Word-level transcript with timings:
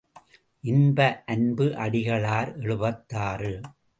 இன்ப 0.63 0.99
அன்பு 1.25 1.65
அடிகளார் 1.65 2.51
எழுபத்தாறு. 2.61 3.53